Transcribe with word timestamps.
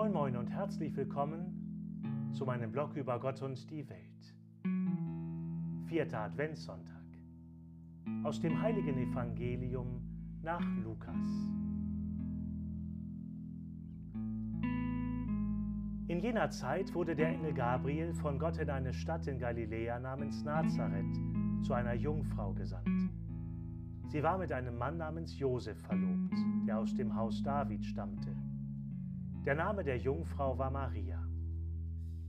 Moin 0.00 0.12
Moin 0.12 0.36
und 0.38 0.46
herzlich 0.46 0.96
willkommen 0.96 2.30
zu 2.32 2.46
meinem 2.46 2.72
Blog 2.72 2.96
über 2.96 3.20
Gott 3.20 3.42
und 3.42 3.70
die 3.70 3.86
Welt. 3.86 4.34
Vierter 5.88 6.20
Adventssonntag 6.20 7.04
aus 8.22 8.40
dem 8.40 8.62
heiligen 8.62 8.96
Evangelium 8.96 10.00
nach 10.40 10.64
Lukas. 10.82 11.28
In 16.08 16.18
jener 16.20 16.48
Zeit 16.48 16.94
wurde 16.94 17.14
der 17.14 17.28
Engel 17.28 17.52
Gabriel 17.52 18.14
von 18.14 18.38
Gott 18.38 18.56
in 18.56 18.70
eine 18.70 18.94
Stadt 18.94 19.26
in 19.26 19.38
Galiläa 19.38 20.00
namens 20.00 20.42
Nazareth 20.42 21.14
zu 21.60 21.74
einer 21.74 21.92
Jungfrau 21.92 22.54
gesandt. 22.54 23.10
Sie 24.08 24.22
war 24.22 24.38
mit 24.38 24.50
einem 24.50 24.78
Mann 24.78 24.96
namens 24.96 25.38
Josef 25.38 25.78
verlobt, 25.82 26.38
der 26.66 26.78
aus 26.78 26.94
dem 26.94 27.14
Haus 27.14 27.42
David 27.42 27.84
stammte. 27.84 28.34
Der 29.46 29.54
Name 29.54 29.82
der 29.82 29.96
Jungfrau 29.96 30.58
war 30.58 30.70
Maria. 30.70 31.18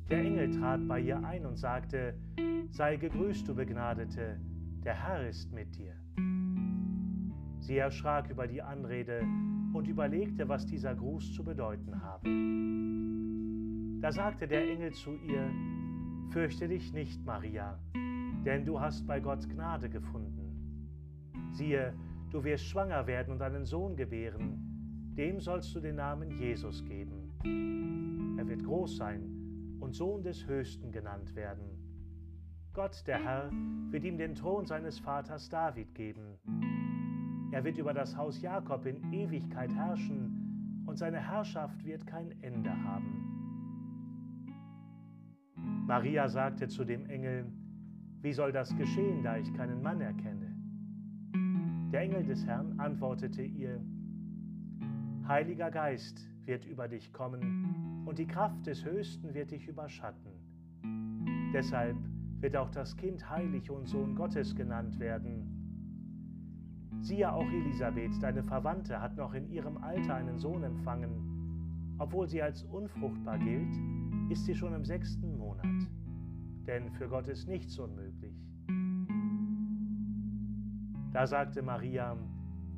Der 0.09 0.19
Engel 0.19 0.49
trat 0.49 0.87
bei 0.87 1.01
ihr 1.01 1.21
ein 1.25 1.45
und 1.45 1.57
sagte, 1.57 2.15
Sei 2.69 2.95
gegrüßt, 2.95 3.45
du 3.45 3.53
Begnadete, 3.53 4.39
der 4.85 4.93
Herr 4.93 5.27
ist 5.27 5.51
mit 5.51 5.75
dir. 5.75 5.93
Sie 7.59 7.77
erschrak 7.77 8.29
über 8.29 8.47
die 8.47 8.61
Anrede 8.61 9.23
und 9.73 9.89
überlegte, 9.89 10.47
was 10.47 10.65
dieser 10.65 10.95
Gruß 10.95 11.33
zu 11.33 11.43
bedeuten 11.43 12.01
habe. 12.01 12.29
Da 14.01 14.11
sagte 14.13 14.47
der 14.47 14.69
Engel 14.69 14.93
zu 14.93 15.13
ihr, 15.15 15.49
Fürchte 16.29 16.69
dich 16.69 16.93
nicht, 16.93 17.25
Maria, 17.25 17.77
denn 18.45 18.63
du 18.65 18.79
hast 18.79 19.05
bei 19.05 19.19
Gott 19.19 19.49
Gnade 19.49 19.89
gefunden. 19.89 20.31
Siehe, 21.51 21.93
du 22.29 22.41
wirst 22.41 22.65
schwanger 22.67 23.05
werden 23.05 23.33
und 23.33 23.41
einen 23.41 23.65
Sohn 23.65 23.97
gebären, 23.97 24.70
dem 25.17 25.39
sollst 25.39 25.75
du 25.75 25.79
den 25.79 25.95
Namen 25.95 26.31
Jesus 26.31 26.83
geben. 26.85 28.37
Er 28.37 28.47
wird 28.47 28.63
groß 28.63 28.97
sein 28.97 29.77
und 29.79 29.93
Sohn 29.93 30.23
des 30.23 30.45
Höchsten 30.47 30.91
genannt 30.91 31.35
werden. 31.35 31.77
Gott, 32.73 33.03
der 33.05 33.21
Herr, 33.21 33.51
wird 33.89 34.05
ihm 34.05 34.17
den 34.17 34.35
Thron 34.35 34.65
seines 34.65 34.99
Vaters 34.99 35.49
David 35.49 35.93
geben. 35.93 36.37
Er 37.51 37.65
wird 37.65 37.77
über 37.77 37.93
das 37.93 38.15
Haus 38.15 38.41
Jakob 38.41 38.85
in 38.85 39.11
Ewigkeit 39.11 39.73
herrschen 39.75 40.83
und 40.85 40.97
seine 40.97 41.19
Herrschaft 41.19 41.83
wird 41.83 42.07
kein 42.07 42.31
Ende 42.41 42.71
haben. 42.71 43.27
Maria 45.85 46.29
sagte 46.29 46.69
zu 46.69 46.85
dem 46.85 47.05
Engel, 47.07 47.51
wie 48.21 48.31
soll 48.31 48.53
das 48.53 48.73
geschehen, 48.77 49.23
da 49.23 49.35
ich 49.37 49.53
keinen 49.53 49.81
Mann 49.81 49.99
erkenne? 49.99 50.55
Der 51.91 52.01
Engel 52.01 52.23
des 52.23 52.45
Herrn 52.45 52.79
antwortete 52.79 53.41
ihr, 53.41 53.83
Heiliger 55.27 55.69
Geist 55.69 56.27
wird 56.45 56.65
über 56.65 56.87
dich 56.87 57.13
kommen 57.13 58.03
und 58.05 58.17
die 58.17 58.25
Kraft 58.25 58.65
des 58.65 58.83
Höchsten 58.83 59.33
wird 59.33 59.51
dich 59.51 59.67
überschatten. 59.67 60.31
Deshalb 61.53 61.95
wird 62.39 62.55
auch 62.57 62.71
das 62.71 62.97
Kind 62.97 63.29
heilig 63.29 63.69
und 63.69 63.87
Sohn 63.87 64.15
Gottes 64.15 64.55
genannt 64.55 64.99
werden. 64.99 65.47
Siehe 67.01 67.31
auch 67.31 67.45
Elisabeth, 67.45 68.11
deine 68.21 68.43
Verwandte, 68.43 68.99
hat 68.99 69.15
noch 69.15 69.33
in 69.33 69.47
ihrem 69.49 69.77
Alter 69.77 70.15
einen 70.15 70.39
Sohn 70.39 70.63
empfangen. 70.63 71.95
Obwohl 71.99 72.27
sie 72.27 72.41
als 72.41 72.63
unfruchtbar 72.63 73.37
gilt, 73.37 73.75
ist 74.29 74.45
sie 74.45 74.55
schon 74.55 74.73
im 74.73 74.85
sechsten 74.85 75.37
Monat. 75.37 75.87
Denn 76.65 76.91
für 76.93 77.07
Gott 77.07 77.27
ist 77.27 77.47
nichts 77.47 77.77
unmöglich. 77.77 78.35
Da 81.13 81.27
sagte 81.27 81.61
Maria, 81.61 82.17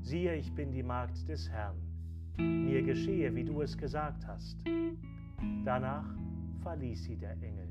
siehe, 0.01 0.35
ich 0.35 0.53
bin 0.53 0.71
die 0.71 0.83
Magd 0.83 1.27
des 1.29 1.49
Herrn 1.49 1.92
mir 2.37 2.81
geschehe, 2.83 3.33
wie 3.35 3.43
du 3.43 3.61
es 3.61 3.77
gesagt 3.77 4.25
hast. 4.27 4.57
Danach 5.65 6.05
verließ 6.61 7.03
sie 7.03 7.17
der 7.17 7.33
Engel. 7.41 7.67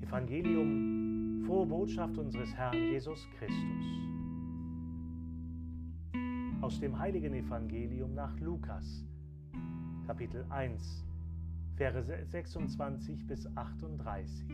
Evangelium, 0.00 1.42
frohe 1.44 1.66
Botschaft 1.66 2.16
unseres 2.18 2.54
Herrn 2.54 2.76
Jesus 2.76 3.28
Christus. 3.36 3.84
Aus 6.60 6.78
dem 6.80 6.98
heiligen 6.98 7.34
Evangelium 7.34 8.14
nach 8.14 8.38
Lukas, 8.40 9.04
Kapitel 10.06 10.46
1, 10.50 11.04
Verse 11.76 12.24
26 12.26 13.26
bis 13.26 13.48
38. 13.56 14.46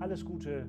Alles 0.00 0.24
Gute 0.24 0.68